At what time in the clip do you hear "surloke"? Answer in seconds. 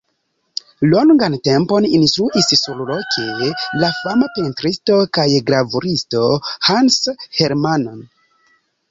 2.61-3.25